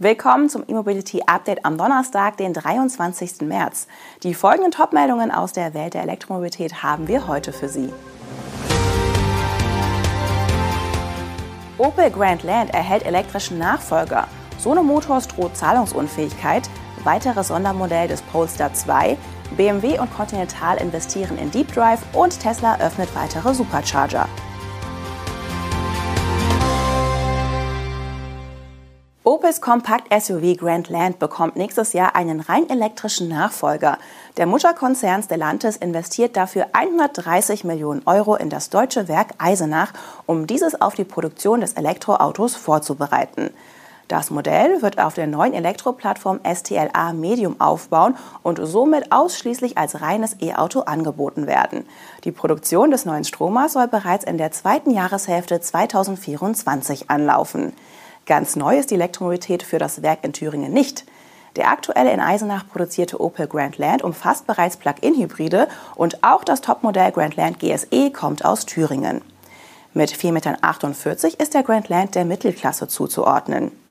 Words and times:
Willkommen 0.00 0.48
zum 0.48 0.64
E-Mobility 0.66 1.22
Update 1.24 1.64
am 1.64 1.78
Donnerstag, 1.78 2.36
den 2.36 2.52
23. 2.52 3.42
März. 3.42 3.86
Die 4.24 4.34
folgenden 4.34 4.72
Top-Meldungen 4.72 5.30
aus 5.30 5.52
der 5.52 5.72
Welt 5.72 5.94
der 5.94 6.02
Elektromobilität 6.02 6.82
haben 6.82 7.06
wir 7.06 7.28
heute 7.28 7.52
für 7.52 7.68
Sie. 7.68 7.92
Opel 11.78 12.10
Grandland 12.10 12.74
erhält 12.74 13.06
elektrischen 13.06 13.58
Nachfolger. 13.58 14.26
Sono 14.58 14.82
Motors 14.82 15.28
droht 15.28 15.56
Zahlungsunfähigkeit. 15.56 16.68
Weiteres 17.04 17.46
Sondermodell 17.46 18.08
des 18.08 18.20
Polestar 18.22 18.74
2. 18.74 19.16
BMW 19.56 20.00
und 20.00 20.12
Continental 20.12 20.76
investieren 20.78 21.38
in 21.38 21.52
Deep 21.52 21.72
Drive 21.72 22.00
und 22.14 22.40
Tesla 22.40 22.80
öffnet 22.80 23.14
weitere 23.14 23.54
Supercharger. 23.54 24.28
Opels 29.44 29.60
Kompakt-SUV 29.60 30.56
Grandland 30.56 31.18
bekommt 31.18 31.56
nächstes 31.56 31.92
Jahr 31.92 32.16
einen 32.16 32.40
rein 32.40 32.66
elektrischen 32.70 33.28
Nachfolger. 33.28 33.98
Der 34.38 34.46
Mutterkonzern 34.46 35.22
Stellantis 35.22 35.76
investiert 35.76 36.34
dafür 36.34 36.68
130 36.72 37.62
Millionen 37.62 38.00
Euro 38.06 38.36
in 38.36 38.48
das 38.48 38.70
deutsche 38.70 39.06
Werk 39.06 39.34
Eisenach, 39.36 39.92
um 40.24 40.46
dieses 40.46 40.80
auf 40.80 40.94
die 40.94 41.04
Produktion 41.04 41.60
des 41.60 41.74
Elektroautos 41.74 42.56
vorzubereiten. 42.56 43.50
Das 44.08 44.30
Modell 44.30 44.80
wird 44.80 44.98
auf 44.98 45.12
der 45.12 45.26
neuen 45.26 45.52
Elektroplattform 45.52 46.40
STLA 46.50 47.12
Medium 47.12 47.60
aufbauen 47.60 48.16
und 48.42 48.58
somit 48.62 49.12
ausschließlich 49.12 49.76
als 49.76 50.00
reines 50.00 50.36
E-Auto 50.40 50.80
angeboten 50.80 51.46
werden. 51.46 51.84
Die 52.24 52.32
Produktion 52.32 52.90
des 52.90 53.04
neuen 53.04 53.24
Stromers 53.24 53.74
soll 53.74 53.88
bereits 53.88 54.24
in 54.24 54.38
der 54.38 54.52
zweiten 54.52 54.90
Jahreshälfte 54.90 55.60
2024 55.60 57.10
anlaufen. 57.10 57.74
Ganz 58.26 58.56
neu 58.56 58.78
ist 58.78 58.90
die 58.90 58.94
Elektromobilität 58.94 59.62
für 59.62 59.78
das 59.78 60.02
Werk 60.02 60.20
in 60.22 60.32
Thüringen 60.32 60.72
nicht. 60.72 61.04
Der 61.56 61.68
aktuelle 61.70 62.12
in 62.12 62.20
Eisenach 62.20 62.66
produzierte 62.66 63.20
Opel 63.20 63.46
Grandland 63.46 64.02
umfasst 64.02 64.46
bereits 64.46 64.76
Plug-in-Hybride 64.76 65.68
und 65.94 66.24
auch 66.24 66.42
das 66.42 66.62
Topmodell 66.62 67.12
Grandland 67.12 67.60
GSE 67.60 68.10
kommt 68.10 68.44
aus 68.44 68.66
Thüringen. 68.66 69.20
Mit 69.92 70.10
4,48 70.10 70.32
Metern 70.32 70.56
ist 71.38 71.54
der 71.54 71.62
Grandland 71.62 72.14
der 72.14 72.24
Mittelklasse 72.24 72.88
zuzuordnen. 72.88 73.83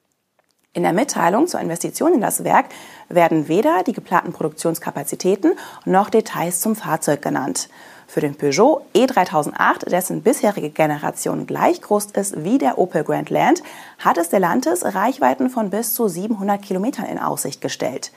In 0.76 0.82
der 0.82 0.94
Mitteilung 0.94 1.46
zur 1.46 1.60
Investition 1.60 2.16
in 2.16 2.22
das 2.22 2.44
Werk 2.44 2.66
werden 3.08 3.48
weder 3.48 3.84
die 3.84 3.94
geplanten 3.94 4.34
Produktionskapazitäten 4.34 5.54
noch 5.86 6.10
Details 6.10 6.62
zum 6.62 6.76
Fahrzeug 6.76 7.22
genannt. 7.22 7.70
Für 8.08 8.22
den 8.22 8.34
Peugeot 8.34 8.82
E3008, 8.96 9.90
dessen 9.90 10.24
bisherige 10.24 10.72
Generation 10.72 11.46
gleich 11.46 11.80
groß 11.80 12.06
ist 12.14 12.44
wie 12.44 12.58
der 12.58 12.80
Opel 12.80 13.04
Grandland, 13.04 13.62
hat 14.00 14.18
es 14.18 14.28
Stellantis 14.28 14.84
Reichweiten 14.84 15.52
von 15.52 15.70
bis 15.70 15.94
zu 15.94 16.08
700 16.08 16.60
Kilometern 16.60 17.06
in 17.06 17.20
Aussicht 17.20 17.62
gestellt. 17.62 18.12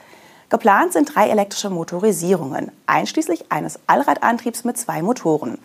Geplant 0.49 0.93
sind 0.93 1.13
drei 1.13 1.29
elektrische 1.29 1.69
Motorisierungen, 1.69 2.71
einschließlich 2.87 3.51
eines 3.51 3.79
Allradantriebs 3.85 4.63
mit 4.63 4.79
zwei 4.79 5.03
Motoren. 5.03 5.59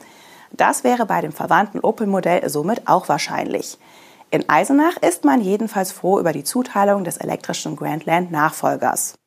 Das 0.51 0.85
wäre 0.85 1.07
bei 1.07 1.23
dem 1.23 1.33
verwandten 1.33 1.81
Opel-Modell 1.81 2.51
somit 2.51 2.87
auch 2.87 3.09
wahrscheinlich. 3.09 3.79
In 4.33 4.49
Eisenach 4.49 4.97
ist 4.97 5.27
man 5.27 5.43
jedenfalls 5.43 5.93
froh 5.93 6.19
über 6.19 6.33
die 6.33 6.43
Zuteilung 6.43 7.05
des 7.05 7.19
elektrischen 7.19 7.77
Grandland-Nachfolgers. 7.77 9.19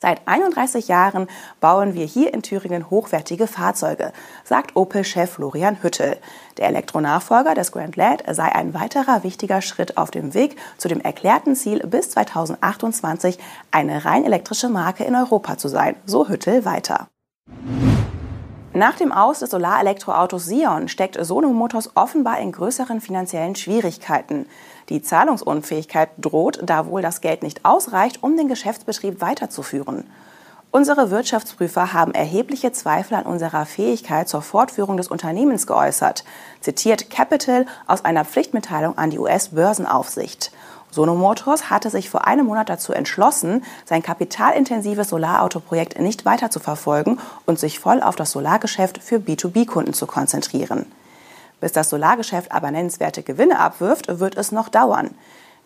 Seit 0.00 0.26
31 0.26 0.88
Jahren 0.88 1.28
bauen 1.60 1.94
wir 1.94 2.06
hier 2.06 2.34
in 2.34 2.42
Thüringen 2.42 2.90
hochwertige 2.90 3.46
Fahrzeuge, 3.46 4.12
sagt 4.42 4.74
Opel-Chef 4.74 5.30
Florian 5.30 5.80
Hüttel. 5.80 6.16
Der 6.56 6.66
Elektronachfolger 6.66 7.54
des 7.54 7.70
Grand 7.70 7.94
Lad 7.94 8.24
sei 8.28 8.52
ein 8.52 8.74
weiterer 8.74 9.22
wichtiger 9.22 9.62
Schritt 9.62 9.96
auf 9.96 10.10
dem 10.10 10.34
Weg 10.34 10.56
zu 10.76 10.88
dem 10.88 11.00
erklärten 11.00 11.54
Ziel, 11.54 11.78
bis 11.86 12.10
2028 12.10 13.38
eine 13.70 14.04
rein 14.04 14.24
elektrische 14.24 14.70
Marke 14.70 15.04
in 15.04 15.14
Europa 15.14 15.56
zu 15.56 15.68
sein, 15.68 15.94
so 16.04 16.28
Hüttel 16.28 16.64
weiter. 16.64 17.06
Nach 18.72 18.94
dem 18.94 19.10
Aus 19.10 19.40
des 19.40 19.50
Solarelektroautos 19.50 20.46
Sion 20.46 20.86
steckt 20.86 21.18
Sono 21.20 21.48
Motors 21.48 21.90
offenbar 21.96 22.38
in 22.38 22.52
größeren 22.52 23.00
finanziellen 23.00 23.56
Schwierigkeiten. 23.56 24.46
Die 24.90 25.02
Zahlungsunfähigkeit 25.02 26.10
droht, 26.18 26.60
da 26.62 26.86
wohl 26.86 27.02
das 27.02 27.20
Geld 27.20 27.42
nicht 27.42 27.64
ausreicht, 27.64 28.22
um 28.22 28.36
den 28.36 28.46
Geschäftsbetrieb 28.46 29.20
weiterzuführen. 29.20 30.04
Unsere 30.70 31.10
Wirtschaftsprüfer 31.10 31.92
haben 31.92 32.14
erhebliche 32.14 32.70
Zweifel 32.70 33.14
an 33.14 33.26
unserer 33.26 33.66
Fähigkeit 33.66 34.28
zur 34.28 34.40
Fortführung 34.40 34.96
des 34.96 35.08
Unternehmens 35.08 35.66
geäußert, 35.66 36.22
zitiert 36.60 37.10
Capital 37.10 37.66
aus 37.88 38.04
einer 38.04 38.24
Pflichtmitteilung 38.24 38.96
an 38.96 39.10
die 39.10 39.18
US-Börsenaufsicht. 39.18 40.52
Sono 40.90 41.14
Motors 41.14 41.70
hatte 41.70 41.88
sich 41.88 42.10
vor 42.10 42.26
einem 42.26 42.46
Monat 42.46 42.68
dazu 42.68 42.92
entschlossen, 42.92 43.64
sein 43.84 44.02
kapitalintensives 44.02 45.08
Solarautoprojekt 45.08 46.00
nicht 46.00 46.24
weiter 46.24 46.50
zu 46.50 46.58
verfolgen 46.58 47.18
und 47.46 47.58
sich 47.58 47.78
voll 47.78 48.02
auf 48.02 48.16
das 48.16 48.32
Solargeschäft 48.32 49.02
für 49.02 49.16
B2B-Kunden 49.16 49.92
zu 49.92 50.06
konzentrieren. 50.06 50.86
Bis 51.60 51.72
das 51.72 51.90
Solargeschäft 51.90 52.50
aber 52.52 52.70
nennenswerte 52.70 53.22
Gewinne 53.22 53.60
abwirft, 53.60 54.18
wird 54.18 54.36
es 54.36 54.50
noch 54.50 54.68
dauern. 54.68 55.10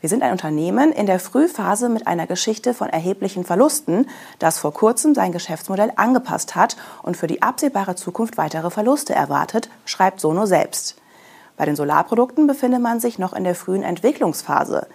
Wir 0.01 0.11
sind 0.11 0.23
ein 0.23 0.33
Unternehmen 0.33 0.93
in 0.93 1.07
der 1.07 1.19
Frühphase 1.19 1.89
mit 1.89 2.07
einer 2.07 2.27
Geschichte 2.27 2.75
von 2.75 2.91
erheblichen 2.91 3.45
Verlusten, 3.45 4.07
das 4.39 4.59
vor 4.59 4.75
kurzem 4.75 5.15
sein 5.15 5.33
Geschäftsmodell 5.33 5.93
angepasst 5.97 6.55
hat 6.57 6.77
und 7.03 7.17
für 7.17 7.27
die 7.27 7.41
absehbare 7.41 7.95
Zukunft 7.95 8.37
weitere 8.37 8.69
Verluste 8.69 9.15
erwartet, 9.15 9.71
schreibt 9.87 10.21
Sono 10.21 10.45
selbst. 10.45 10.97
Bei 11.57 11.65
den 11.65 11.77
Solarprodukten 11.77 12.47
befindet 12.47 12.83
man 12.83 13.01
sich 13.01 13.19
noch 13.19 13.33
in 13.33 13.45
der 13.45 13.55
frühen 13.55 13.83
Entwicklungsphase. 13.83 14.89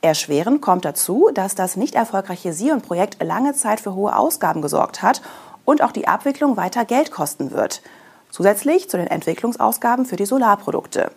Erschwerend 0.00 0.62
kommt 0.62 0.84
dazu, 0.84 1.30
dass 1.34 1.56
das 1.56 1.76
nicht 1.76 1.94
erfolgreiche 1.96 2.52
Sion-Projekt 2.52 3.22
lange 3.22 3.54
Zeit 3.54 3.80
für 3.80 3.94
hohe 3.94 4.14
Ausgaben 4.14 4.62
gesorgt 4.62 5.02
hat 5.02 5.22
und 5.64 5.82
auch 5.82 5.92
die 5.92 6.06
Abwicklung 6.06 6.56
weiter 6.56 6.84
Geld 6.84 7.10
kosten 7.10 7.50
wird. 7.50 7.82
Zusätzlich 8.30 8.88
zu 8.88 8.96
den 8.96 9.08
Entwicklungsausgaben 9.08 10.06
für 10.06 10.16
die 10.16 10.26
Solarprodukte. 10.26 11.10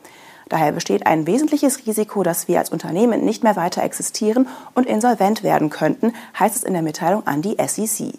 Daher 0.50 0.72
besteht 0.72 1.06
ein 1.06 1.28
wesentliches 1.28 1.86
Risiko, 1.86 2.24
dass 2.24 2.48
wir 2.48 2.60
als 2.60 2.72
Unternehmen 2.72 3.24
nicht 3.24 3.44
mehr 3.44 3.56
weiter 3.56 3.84
existieren 3.84 4.48
und 4.74 4.88
insolvent 4.88 5.44
werden 5.44 5.70
könnten, 5.70 6.14
heißt 6.38 6.56
es 6.56 6.64
in 6.64 6.74
der 6.74 6.82
Mitteilung 6.82 7.26
an 7.28 7.42
die 7.42 7.56
SEC. 7.66 8.16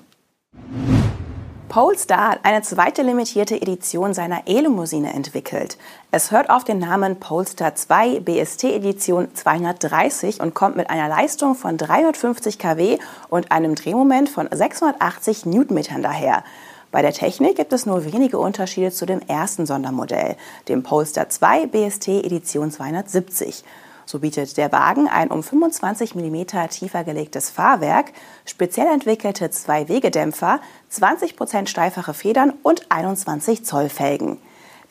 Polestar 1.73 2.33
hat 2.33 2.41
eine 2.43 2.61
zweite 2.61 3.01
limitierte 3.01 3.57
Edition 3.57 4.13
seiner 4.13 4.43
E-Limousine 4.47 5.15
entwickelt. 5.15 5.79
Es 6.11 6.31
hört 6.31 6.51
auf 6.51 6.65
den 6.65 6.79
Namen 6.79 7.19
Polestar 7.19 7.75
2 7.75 8.21
BST 8.21 8.65
Edition 8.65 9.35
230 9.35 10.43
und 10.43 10.53
kommt 10.53 10.77
mit 10.77 10.91
einer 10.91 11.09
Leistung 11.09 11.55
von 11.55 11.79
350 11.79 12.59
kW 12.59 12.99
und 13.31 13.51
einem 13.53 13.75
Drehmoment 13.75 14.29
von 14.29 14.51
680 14.53 15.47
Newtonmetern 15.47 16.03
daher. 16.03 16.45
Bei 16.91 17.01
der 17.01 17.15
Technik 17.15 17.57
gibt 17.57 17.73
es 17.73 17.87
nur 17.87 18.05
wenige 18.05 18.39
Unterschiede 18.39 18.91
zu 18.91 19.07
dem 19.07 19.23
ersten 19.27 19.65
Sondermodell, 19.65 20.37
dem 20.69 20.83
Polestar 20.83 21.31
2 21.31 21.69
BST 21.69 22.09
Edition 22.09 22.71
270. 22.71 23.65
So 24.07 24.19
bietet 24.19 24.57
der 24.57 24.73
Wagen 24.73 25.09
ein 25.09 25.31
um 25.31 25.43
25 25.43 26.15
mm 26.15 26.69
tiefer 26.69 27.05
gelegtes 27.05 27.51
Fahrwerk, 27.51 28.13
speziell 28.45 28.87
entwickelte 28.87 29.51
Zwei-Wegedämpfer, 29.51 30.61
20% 30.93 31.69
steifere 31.69 32.15
Federn 32.15 32.53
und 32.63 32.91
21 32.91 33.65
Zoll 33.65 33.89
Felgen. 33.89 34.39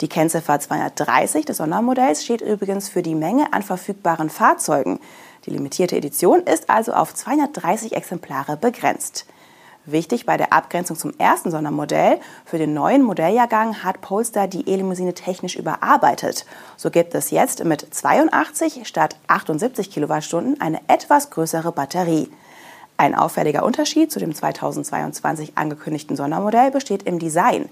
Die 0.00 0.08
Kennziffer 0.08 0.58
230 0.58 1.44
des 1.44 1.58
Sondermodells 1.58 2.24
steht 2.24 2.40
übrigens 2.40 2.88
für 2.88 3.02
die 3.02 3.14
Menge 3.14 3.52
an 3.52 3.62
verfügbaren 3.62 4.30
Fahrzeugen. 4.30 4.98
Die 5.46 5.50
limitierte 5.50 5.96
Edition 5.96 6.40
ist 6.40 6.70
also 6.70 6.92
auf 6.92 7.14
230 7.14 7.94
Exemplare 7.94 8.56
begrenzt. 8.56 9.26
Wichtig 9.84 10.26
bei 10.26 10.36
der 10.36 10.52
Abgrenzung 10.52 10.96
zum 10.96 11.12
ersten 11.18 11.50
Sondermodell, 11.50 12.20
für 12.44 12.56
den 12.56 12.72
neuen 12.72 13.02
Modelljahrgang 13.02 13.82
hat 13.82 14.00
Polestar 14.00 14.46
die 14.46 14.68
E-Limousine 14.68 15.12
technisch 15.12 15.56
überarbeitet. 15.56 16.46
So 16.76 16.88
gibt 16.90 17.16
es 17.16 17.32
jetzt 17.32 17.64
mit 17.64 17.92
82 17.92 18.86
statt 18.86 19.16
78 19.26 19.90
Kilowattstunden 19.90 20.60
eine 20.60 20.80
etwas 20.86 21.30
größere 21.30 21.72
Batterie. 21.72 22.30
Ein 22.96 23.16
auffälliger 23.16 23.64
Unterschied 23.64 24.12
zu 24.12 24.20
dem 24.20 24.32
2022 24.32 25.58
angekündigten 25.58 26.14
Sondermodell 26.14 26.70
besteht 26.70 27.02
im 27.02 27.18
Design. 27.18 27.68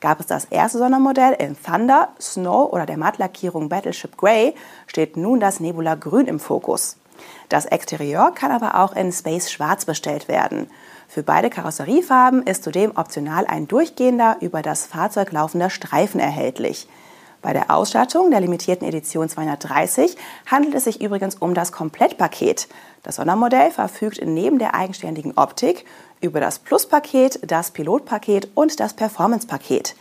Gab 0.00 0.18
es 0.18 0.26
das 0.26 0.46
erste 0.46 0.78
Sondermodell 0.78 1.34
in 1.34 1.56
Thunder, 1.62 2.08
Snow 2.20 2.72
oder 2.72 2.86
der 2.86 2.96
Mattlackierung 2.96 3.68
Battleship 3.68 4.16
Grey, 4.16 4.56
steht 4.88 5.16
nun 5.16 5.38
das 5.38 5.60
Nebula 5.60 5.94
Grün 5.94 6.26
im 6.26 6.40
Fokus. 6.40 6.96
Das 7.48 7.66
Exterieur 7.66 8.32
kann 8.34 8.50
aber 8.50 8.82
auch 8.82 8.96
in 8.96 9.12
Space 9.12 9.52
Schwarz 9.52 9.84
bestellt 9.84 10.26
werden. 10.26 10.68
Für 11.12 11.22
beide 11.22 11.50
Karosseriefarben 11.50 12.42
ist 12.44 12.64
zudem 12.64 12.96
optional 12.96 13.44
ein 13.46 13.68
durchgehender, 13.68 14.38
über 14.40 14.62
das 14.62 14.86
Fahrzeug 14.86 15.30
laufender 15.30 15.68
Streifen 15.68 16.18
erhältlich. 16.18 16.88
Bei 17.42 17.52
der 17.52 17.70
Ausstattung 17.70 18.30
der 18.30 18.40
limitierten 18.40 18.88
Edition 18.88 19.28
230 19.28 20.16
handelt 20.50 20.74
es 20.74 20.84
sich 20.84 21.02
übrigens 21.02 21.34
um 21.34 21.52
das 21.52 21.70
Komplettpaket. 21.70 22.66
Das 23.02 23.16
Sondermodell 23.16 23.70
verfügt 23.72 24.22
neben 24.24 24.58
der 24.58 24.74
eigenständigen 24.74 25.36
Optik 25.36 25.84
über 26.22 26.40
das 26.40 26.58
Plus-Paket, 26.60 27.40
das 27.46 27.72
Pilotpaket 27.72 28.48
und 28.54 28.80
das 28.80 28.94
Performance-Paket. 28.94 29.94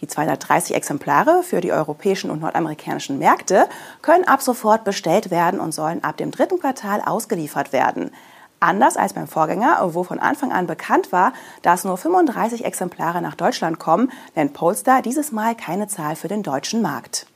Die 0.00 0.08
230 0.08 0.74
Exemplare 0.74 1.44
für 1.44 1.60
die 1.60 1.70
europäischen 1.70 2.32
und 2.32 2.40
nordamerikanischen 2.40 3.20
Märkte 3.20 3.68
können 4.02 4.26
ab 4.26 4.42
sofort 4.42 4.82
bestellt 4.82 5.30
werden 5.30 5.60
und 5.60 5.70
sollen 5.70 6.02
ab 6.02 6.16
dem 6.16 6.32
dritten 6.32 6.58
Quartal 6.58 7.00
ausgeliefert 7.00 7.72
werden. 7.72 8.10
Anders 8.60 8.96
als 8.96 9.12
beim 9.12 9.28
Vorgänger, 9.28 9.94
wo 9.94 10.02
von 10.02 10.18
Anfang 10.18 10.52
an 10.52 10.66
bekannt 10.66 11.12
war, 11.12 11.32
dass 11.62 11.84
nur 11.84 11.96
35 11.96 12.64
Exemplare 12.64 13.22
nach 13.22 13.36
Deutschland 13.36 13.78
kommen, 13.78 14.10
nennt 14.34 14.52
Polestar 14.52 15.02
dieses 15.02 15.30
Mal 15.30 15.54
keine 15.54 15.86
Zahl 15.86 16.16
für 16.16 16.28
den 16.28 16.42
deutschen 16.42 16.82
Markt. 16.82 17.26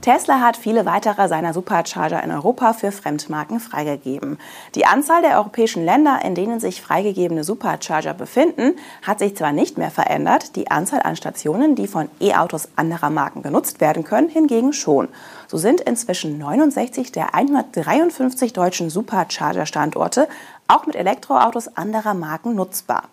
Tesla 0.00 0.40
hat 0.40 0.56
viele 0.56 0.86
weitere 0.86 1.26
seiner 1.26 1.52
Supercharger 1.52 2.22
in 2.22 2.30
Europa 2.30 2.72
für 2.72 2.92
Fremdmarken 2.92 3.58
freigegeben. 3.58 4.38
Die 4.76 4.86
Anzahl 4.86 5.22
der 5.22 5.38
europäischen 5.38 5.84
Länder, 5.84 6.20
in 6.24 6.36
denen 6.36 6.60
sich 6.60 6.80
freigegebene 6.80 7.42
Supercharger 7.42 8.14
befinden, 8.14 8.76
hat 9.02 9.18
sich 9.18 9.36
zwar 9.36 9.52
nicht 9.52 9.76
mehr 9.76 9.90
verändert, 9.90 10.54
die 10.54 10.70
Anzahl 10.70 11.02
an 11.02 11.16
Stationen, 11.16 11.74
die 11.74 11.88
von 11.88 12.08
E-Autos 12.20 12.68
anderer 12.76 13.10
Marken 13.10 13.42
genutzt 13.42 13.80
werden 13.80 14.04
können, 14.04 14.28
hingegen 14.28 14.72
schon. 14.72 15.08
So 15.48 15.58
sind 15.58 15.80
inzwischen 15.80 16.38
69 16.38 17.10
der 17.10 17.34
153 17.34 18.52
deutschen 18.52 18.90
Supercharger-Standorte 18.90 20.28
auch 20.68 20.86
mit 20.86 20.94
Elektroautos 20.94 21.76
anderer 21.76 22.14
Marken 22.14 22.54
nutzbar. 22.54 23.04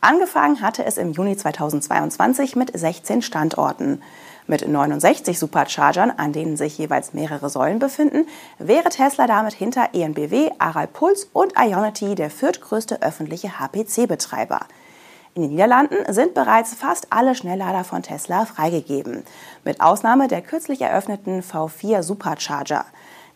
Angefangen 0.00 0.60
hatte 0.60 0.84
es 0.84 0.98
im 0.98 1.12
Juni 1.12 1.36
2022 1.36 2.56
mit 2.56 2.76
16 2.76 3.22
Standorten. 3.22 4.02
Mit 4.46 4.66
69 4.66 5.38
Superchargern, 5.38 6.10
an 6.10 6.32
denen 6.32 6.56
sich 6.56 6.76
jeweils 6.76 7.14
mehrere 7.14 7.48
Säulen 7.48 7.78
befinden, 7.78 8.26
wäre 8.58 8.88
Tesla 8.88 9.26
damit 9.26 9.54
hinter 9.54 9.90
ENBW, 9.92 10.50
Aral 10.58 10.88
Puls 10.88 11.28
und 11.32 11.52
Ionity 11.56 12.16
der 12.16 12.28
viertgrößte 12.28 13.02
öffentliche 13.02 13.60
HPC-Betreiber. 13.60 14.60
In 15.34 15.42
den 15.42 15.52
Niederlanden 15.52 16.12
sind 16.12 16.34
bereits 16.34 16.74
fast 16.74 17.06
alle 17.10 17.34
Schnelllader 17.34 17.84
von 17.84 18.02
Tesla 18.02 18.44
freigegeben, 18.44 19.22
mit 19.64 19.80
Ausnahme 19.80 20.28
der 20.28 20.42
kürzlich 20.42 20.82
eröffneten 20.82 21.42
V4 21.42 22.02
Supercharger. 22.02 22.84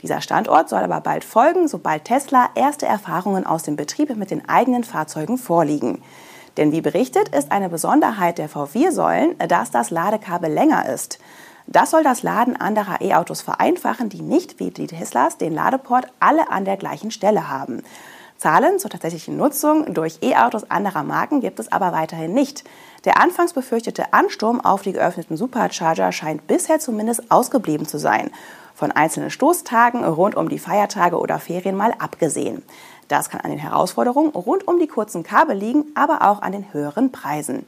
Dieser 0.02 0.20
Standort 0.20 0.68
soll 0.68 0.82
aber 0.82 1.00
bald 1.00 1.24
folgen, 1.24 1.68
sobald 1.68 2.04
Tesla 2.04 2.50
erste 2.54 2.84
Erfahrungen 2.84 3.46
aus 3.46 3.62
dem 3.62 3.76
Betrieb 3.76 4.14
mit 4.16 4.30
den 4.30 4.46
eigenen 4.46 4.84
Fahrzeugen 4.84 5.38
vorliegen. 5.38 6.02
Denn 6.56 6.72
wie 6.72 6.80
berichtet, 6.80 7.28
ist 7.28 7.52
eine 7.52 7.68
Besonderheit 7.68 8.38
der 8.38 8.48
V4-Säulen, 8.48 9.36
dass 9.48 9.70
das 9.70 9.90
Ladekabel 9.90 10.50
länger 10.50 10.88
ist. 10.88 11.18
Das 11.66 11.90
soll 11.90 12.04
das 12.04 12.22
Laden 12.22 12.56
anderer 12.56 13.00
E-Autos 13.00 13.42
vereinfachen, 13.42 14.08
die 14.08 14.22
nicht 14.22 14.60
wie 14.60 14.70
die 14.70 14.86
Teslas 14.86 15.36
den 15.36 15.52
Ladeport 15.52 16.06
alle 16.20 16.50
an 16.50 16.64
der 16.64 16.76
gleichen 16.76 17.10
Stelle 17.10 17.48
haben. 17.48 17.82
Zahlen 18.38 18.78
zur 18.78 18.90
tatsächlichen 18.90 19.36
Nutzung 19.36 19.94
durch 19.94 20.18
E-Autos 20.22 20.70
anderer 20.70 21.02
Marken 21.02 21.40
gibt 21.40 21.58
es 21.58 21.72
aber 21.72 21.92
weiterhin 21.92 22.34
nicht. 22.34 22.64
Der 23.04 23.20
anfangs 23.20 23.54
befürchtete 23.54 24.12
Ansturm 24.12 24.60
auf 24.60 24.82
die 24.82 24.92
geöffneten 24.92 25.36
Supercharger 25.36 26.12
scheint 26.12 26.46
bisher 26.46 26.78
zumindest 26.78 27.30
ausgeblieben 27.30 27.86
zu 27.86 27.98
sein. 27.98 28.30
Von 28.74 28.92
einzelnen 28.92 29.30
Stoßtagen 29.30 30.04
rund 30.04 30.34
um 30.34 30.50
die 30.50 30.58
Feiertage 30.58 31.18
oder 31.18 31.38
Ferien 31.38 31.76
mal 31.76 31.94
abgesehen. 31.98 32.62
Das 33.08 33.30
kann 33.30 33.40
an 33.40 33.50
den 33.50 33.58
Herausforderungen 33.58 34.30
rund 34.30 34.66
um 34.66 34.78
die 34.78 34.86
kurzen 34.86 35.22
Kabel 35.22 35.56
liegen, 35.56 35.84
aber 35.94 36.22
auch 36.22 36.42
an 36.42 36.52
den 36.52 36.72
höheren 36.72 37.12
Preisen. 37.12 37.66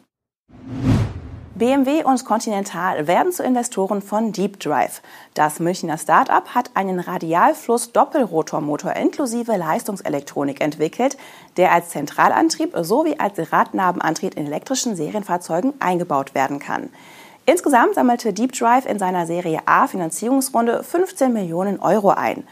BMW 1.59 2.05
und 2.05 2.25
Continental 2.25 3.09
werden 3.09 3.33
zu 3.33 3.43
Investoren 3.43 4.01
von 4.01 4.31
Deep 4.31 4.61
Drive. 4.61 5.03
Das 5.35 5.59
Münchner 5.59 5.99
Startup 5.99 6.55
hat 6.55 6.71
einen 6.75 7.01
Radialfluss-Doppelrotormotor 7.01 8.95
inklusive 8.95 9.57
Leistungselektronik 9.57 10.61
entwickelt, 10.61 11.17
der 11.57 11.73
als 11.73 11.89
Zentralantrieb 11.89 12.77
sowie 12.83 13.17
als 13.19 13.53
Radnabenantrieb 13.53 14.37
in 14.37 14.47
elektrischen 14.47 14.95
Serienfahrzeugen 14.95 15.75
eingebaut 15.81 16.37
werden 16.37 16.61
kann. 16.61 16.91
Insgesamt 17.45 17.97
sammelte 17.97 18.33
Deep 18.33 18.53
Drive 18.53 18.87
in 18.87 19.01
seiner 19.01 19.27
Serie 19.27 19.59
A 19.67 19.89
Finanzierungsrunde 19.89 20.85
15 20.85 21.33
Millionen 21.33 21.81
Euro 21.81 22.11
ein. 22.11 22.45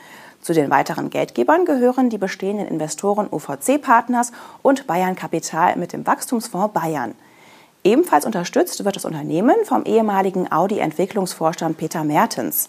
Zu 0.46 0.52
den 0.52 0.70
weiteren 0.70 1.10
Geldgebern 1.10 1.64
gehören 1.64 2.08
die 2.08 2.18
bestehenden 2.18 2.68
Investoren 2.68 3.26
UVC 3.28 3.82
Partners 3.82 4.30
und 4.62 4.86
Bayern 4.86 5.16
Kapital 5.16 5.74
mit 5.74 5.92
dem 5.92 6.06
Wachstumsfonds 6.06 6.72
Bayern. 6.72 7.16
Ebenfalls 7.82 8.24
unterstützt 8.24 8.84
wird 8.84 8.94
das 8.94 9.04
Unternehmen 9.04 9.56
vom 9.64 9.82
ehemaligen 9.84 10.52
Audi-Entwicklungsvorstand 10.52 11.78
Peter 11.78 12.04
Mertens. 12.04 12.68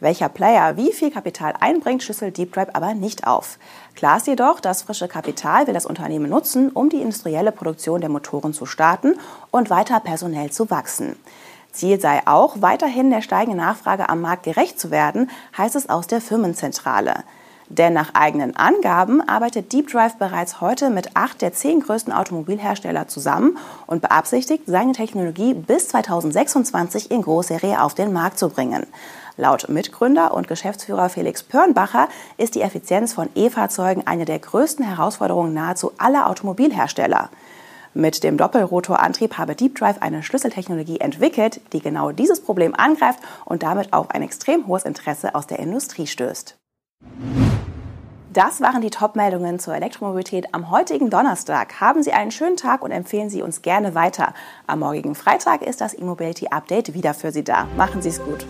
Welcher 0.00 0.28
Player 0.28 0.76
wie 0.76 0.92
viel 0.92 1.12
Kapital 1.12 1.54
einbringt, 1.60 2.02
schlüsselt 2.02 2.36
Deep 2.36 2.54
Drive 2.54 2.70
aber 2.72 2.92
nicht 2.92 3.24
auf. 3.24 3.60
Klar 3.94 4.16
ist 4.16 4.26
jedoch, 4.26 4.58
das 4.58 4.82
frische 4.82 5.06
Kapital 5.06 5.68
will 5.68 5.74
das 5.74 5.86
Unternehmen 5.86 6.28
nutzen, 6.28 6.70
um 6.70 6.88
die 6.88 7.02
industrielle 7.02 7.52
Produktion 7.52 8.00
der 8.00 8.10
Motoren 8.10 8.52
zu 8.52 8.66
starten 8.66 9.14
und 9.52 9.70
weiter 9.70 10.00
personell 10.00 10.50
zu 10.50 10.70
wachsen. 10.70 11.14
Ziel 11.72 12.00
sei 12.00 12.20
auch, 12.26 12.56
weiterhin 12.60 13.10
der 13.10 13.22
steigenden 13.22 13.58
Nachfrage 13.58 14.08
am 14.08 14.20
Markt 14.20 14.44
gerecht 14.44 14.78
zu 14.78 14.90
werden, 14.90 15.30
heißt 15.56 15.74
es 15.74 15.88
aus 15.88 16.06
der 16.06 16.20
Firmenzentrale. 16.20 17.24
Denn 17.68 17.94
nach 17.94 18.12
eigenen 18.12 18.54
Angaben 18.54 19.26
arbeitet 19.26 19.72
Deep 19.72 19.90
Drive 19.90 20.16
bereits 20.16 20.60
heute 20.60 20.90
mit 20.90 21.16
acht 21.16 21.40
der 21.40 21.54
zehn 21.54 21.80
größten 21.80 22.12
Automobilhersteller 22.12 23.08
zusammen 23.08 23.56
und 23.86 24.02
beabsichtigt, 24.02 24.64
seine 24.66 24.92
Technologie 24.92 25.54
bis 25.54 25.88
2026 25.88 27.10
in 27.10 27.22
Großserie 27.22 27.80
auf 27.80 27.94
den 27.94 28.12
Markt 28.12 28.38
zu 28.38 28.50
bringen. 28.50 28.86
Laut 29.38 29.70
Mitgründer 29.70 30.34
und 30.34 30.48
Geschäftsführer 30.48 31.08
Felix 31.08 31.42
Pörnbacher 31.42 32.08
ist 32.36 32.54
die 32.54 32.60
Effizienz 32.60 33.14
von 33.14 33.30
E-Fahrzeugen 33.34 34.06
eine 34.06 34.26
der 34.26 34.38
größten 34.38 34.84
Herausforderungen 34.84 35.54
nahezu 35.54 35.92
aller 35.96 36.28
Automobilhersteller. 36.28 37.30
Mit 37.94 38.24
dem 38.24 38.38
Doppelrotorantrieb 38.38 39.36
habe 39.36 39.54
Deep 39.54 39.74
Drive 39.74 40.00
eine 40.00 40.22
Schlüsseltechnologie 40.22 41.00
entwickelt, 41.00 41.60
die 41.72 41.80
genau 41.80 42.10
dieses 42.10 42.40
Problem 42.40 42.74
angreift 42.74 43.20
und 43.44 43.62
damit 43.62 43.92
auf 43.92 44.10
ein 44.10 44.22
extrem 44.22 44.66
hohes 44.66 44.84
Interesse 44.84 45.34
aus 45.34 45.46
der 45.46 45.58
Industrie 45.58 46.06
stößt. 46.06 46.56
Das 48.32 48.62
waren 48.62 48.80
die 48.80 48.88
Top-Meldungen 48.88 49.58
zur 49.58 49.74
Elektromobilität 49.74 50.54
am 50.54 50.70
heutigen 50.70 51.10
Donnerstag. 51.10 51.82
Haben 51.82 52.02
Sie 52.02 52.12
einen 52.12 52.30
schönen 52.30 52.56
Tag 52.56 52.82
und 52.82 52.90
empfehlen 52.90 53.28
Sie 53.28 53.42
uns 53.42 53.60
gerne 53.60 53.94
weiter. 53.94 54.32
Am 54.66 54.78
morgigen 54.78 55.14
Freitag 55.14 55.60
ist 55.60 55.82
das 55.82 55.92
E-Mobility 55.92 56.46
Update 56.48 56.94
wieder 56.94 57.12
für 57.12 57.30
Sie 57.30 57.44
da. 57.44 57.68
Machen 57.76 58.00
Sie 58.00 58.08
es 58.08 58.24
gut. 58.24 58.46